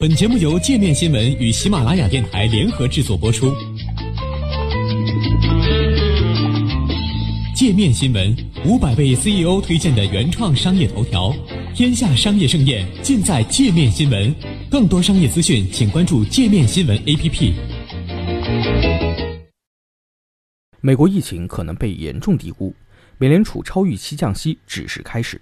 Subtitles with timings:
[0.00, 3.54] 本节目由界面新闻与喜马拉雅电台联合制作播出。
[7.54, 8.34] 界面新闻
[8.64, 11.30] 五百位 CEO 推荐的原创商业头条，
[11.74, 14.34] 天下商业盛宴尽在界面新闻。
[14.70, 17.52] 更多商业资讯，请关注界面新闻 APP。
[20.80, 22.74] 美国疫情可能被严重低估，
[23.18, 25.38] 美联储超预期降息只是开始。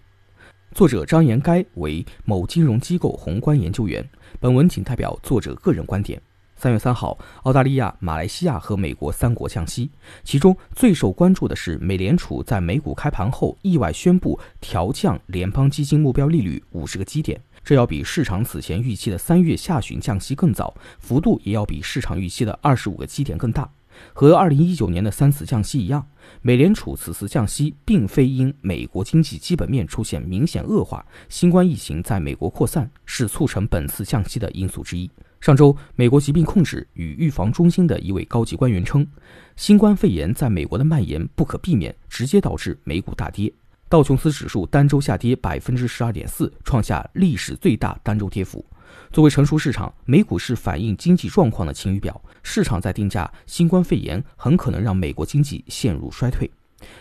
[0.75, 4.09] 作者张延该为某金融机构宏观研究员。
[4.39, 6.21] 本文仅代表作者个人观点。
[6.57, 9.91] 三月三号，澳大利亚、马来西亚和美国三国降息，
[10.25, 23.71] 其中最受关注的是美联储在美股开盘后意外宣布调降联邦基金目标利率五十个基点，这要比市场此前预期的三月下旬降息更早，幅度也要比市场预期的二十五个基点更大。
[24.13, 26.07] 和二零一九年的三次降息一样，
[26.43, 35.11] 美联储此次降息并非因美国经济基本面出现明显恶化，新冠疫情在美国扩散是促成本次降息的因素之一。
[35.41, 39.07] 上周，美国疾病控制与预防中心的一位高级官员称，
[39.55, 43.53] 新冠肺炎在美国的蔓延不可避免，直接导致美股大跌。
[43.89, 48.65] 道琼斯指数单周下跌百分之十二点四，创下历史最大单周跌幅。
[49.13, 52.21] 作为成熟市场，美股是反映经济状况的晴雨表。
[52.43, 56.51] 市场在定价新冠肺炎很可能让美国经济陷入衰退。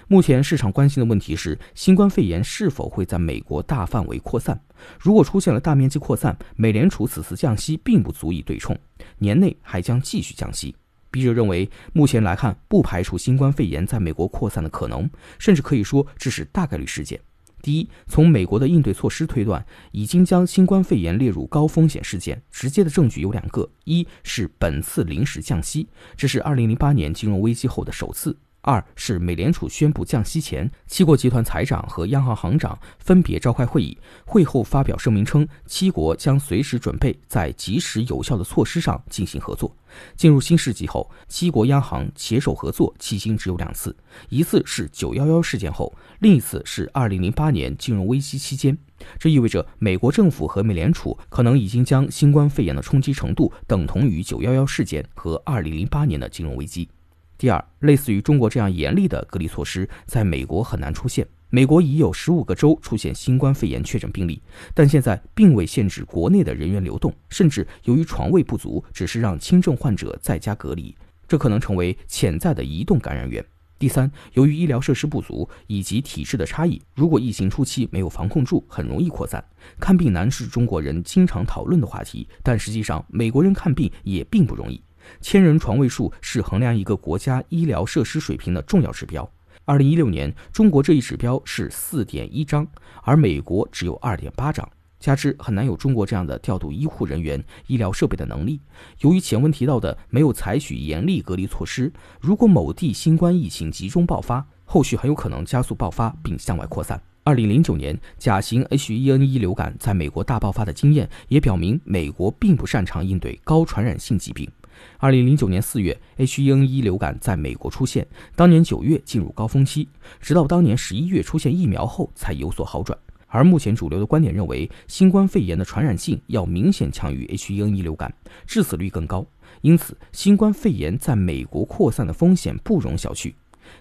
[0.08, 4.60] 目前市场关心的问题是，新冠肺炎是否会在美国大范围扩散？
[5.00, 8.76] 如果出现了大面积扩散，美联储此次降息并不足以对冲，
[9.20, 10.76] 年内还将继续降息。
[11.12, 17.20] 笔者认为，目前来看，不排除新冠肺炎在美国扩散的可能，甚至可以说这是大概率事件。
[17.68, 22.42] 第一，从美国的应对措施推断，已经将新冠肺炎列入高风险事件。
[22.50, 28.32] 直接的证据有两个：一是本次临时降息，这是2008年金融危机后的首次；
[28.68, 39.74] 二是美联储宣布降息前，七国集团财长和央行行长分别召开会议，会后发表声明称，七国将随时准备在及时有效的措施上进行合作。
[40.18, 43.96] 进入新世纪后，七国央行携手合作迄今只有两次，
[44.28, 48.78] 一次是九幺幺事件后，另一次是二零零八年金融危机期间。
[49.18, 56.90] 这意味着美国政府和美联储可能已经将新冠肺炎的冲击程度等同于九幺幺事件和二零零八年的金融危机。
[57.38, 61.28] 第二，类似于中国这样严厉的隔离措施，在美国很难出现。
[61.50, 64.42] 美国已有十五个州出现新冠肺炎确诊病例，
[64.74, 70.94] 但现在并未限制国内的人员流动，甚至由于床位不足，只是让轻症患者在家隔离，
[71.28, 73.46] 这可能成为潜在的移动感染源。
[73.80, 79.42] 第三，由于医疗设施不足以及体制的差异，如果疫情初期没有防控住，很容易扩散。
[79.80, 84.82] 看病难是中国人经常讨论的话题，但实际上美国人看病也并不容易。
[85.22, 89.30] 千人床位数是衡量一个国家医疗设施水平的重要指标。
[89.66, 92.66] 二零一六年，中国这一指标是四点一张，
[93.04, 94.68] 而美国只有二点八张。
[95.00, 98.60] 加之很难有中国这样的调度医护人员、医疗设备的能力。
[99.02, 107.00] 由于前文提到的没有采取严厉隔离措施，如果某地新冠疫情集中爆发，后续很有可能加速爆发并向外扩散。
[107.24, 114.50] 二零零九年甲型 H1N1 流感在美国大爆发的经验也表明，美国并不擅长应对高传染性疾病。
[114.98, 119.88] 二零零九年四月，H1N1 流感在美国出现，当年九月进入高峰期，
[120.20, 122.98] 直到当年十一月出现疫苗后才有所好转。
[123.30, 128.14] 而目前主流的观点认为，新冠肺炎的传染性要明显强于 H1N1 流感，
[128.46, 129.26] 致死率更高，
[129.62, 133.34] 因此新冠肺炎在美国扩散的风险不容小觑。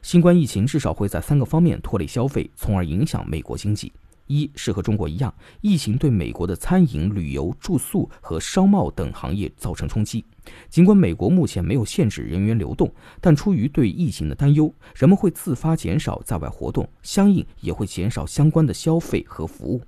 [0.03, 3.93] 新冠疫情至少会在三个方面拖累消费，从而影响美国经济。
[4.27, 10.25] 一是和中国一样，疫情对美国的餐饮、旅游、住宿和商贸等行业造成冲击。
[10.69, 19.83] 尽管美国目前没有限制人员流动，但出于对疫情的担忧，人们会自发减少在外活动，相应也会减少相关的消费和服务。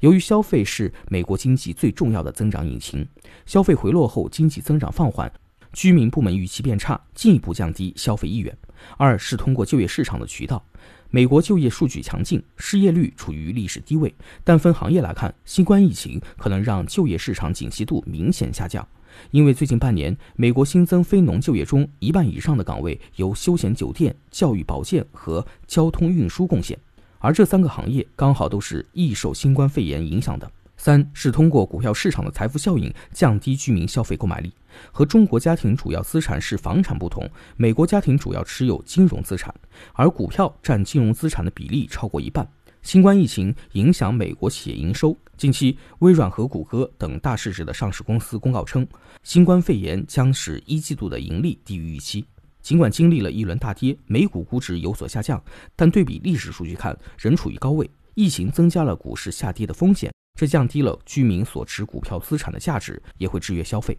[0.00, 3.06] 由于消费是美国经济最重要的增长引擎，
[3.44, 5.30] 消费回落后，经济增长放缓，
[5.72, 8.56] 居民部门预期变差，进一步降低消费意愿。
[8.96, 10.64] 二是通过就业市场的渠道。
[11.10, 14.14] 美国就业数据强劲，失业率处于历史低位。
[14.44, 18.86] 但分行业来看，新冠疫情可能让就业市场景气度明显下降。
[19.30, 26.78] 因为最近半年，美国新增非农就业中一半以上的岗位由休闲酒店、教育保健和交通运输贡献，
[27.18, 30.50] 而这三个行业刚好都是易受新冠肺炎影响的。
[30.86, 34.52] 三是通过股票市场的财富效应降低居民消费购买力。
[34.92, 39.52] 和中国家庭主要资产是房产不同，美国家庭主要持有金融资产，
[39.94, 42.48] 而股票占金融资产的比例超过一半。
[42.82, 48.86] 新冠疫情影响美国企业营收，近期微软和谷歌等大市值的上市公司公告称，
[49.24, 52.24] 新冠肺炎将使一季度的盈利低于预期。
[52.62, 55.42] 尽管经历了一轮大跌，美股估值有所下降，
[55.74, 57.90] 但对比历史数据看，仍处于高位。
[58.14, 60.12] 疫情增加了股市下跌的风险。
[60.36, 63.96] 这降低了居民所持股票资产的价值，也会制约消费。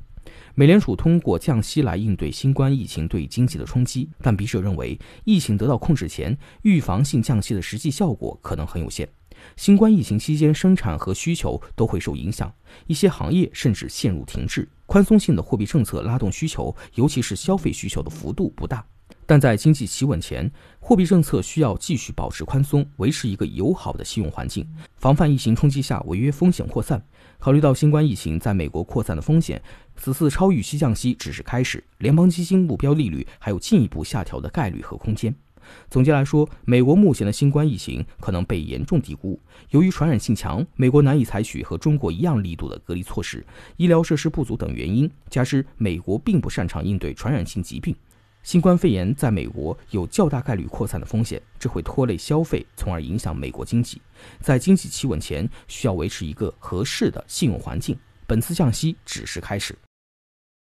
[0.54, 9.08] 美联储通过降息来应对新冠疫情对经济的冲击，但笔者认为，疫情得到控制前，预防性降息的实际效果可能很有限。
[9.56, 12.54] 新冠疫情期间，生产和需求都会受影响，
[12.88, 14.68] 一些行业甚至陷入停滞。
[14.86, 18.86] 宽松性的货币政策拉动需求，尤其是消费需求的幅度不大。
[19.28, 24.66] 但在经济企稳前，货币政策需要继续保持宽松，维持一个友好的信用环境，
[24.96, 27.00] 防范疫情冲击下违约风险扩散。
[27.38, 29.62] 考虑到新冠疫情在美国扩散的风险，
[29.98, 35.36] 此次超预期降息只是开始，联邦基金目标利率还有进一步下调的概率和空间。
[35.90, 39.38] 总结来说，美国目前的新冠疫情可能被严重低估。
[39.72, 43.46] 由于传染性强，美国难以采取和中国一样力度的隔离措施，
[43.76, 47.94] 医疗设施不足等原因，加之美国并不擅长应对传染性疾病。
[48.48, 54.02] 新冠肺炎在美国有较大概率扩散的风险，这会拖累消费，从而影响美国经济。
[54.40, 57.94] 在经济企稳前，需要维持一个合适的信用环境。
[58.26, 59.78] 本次降息只是开始。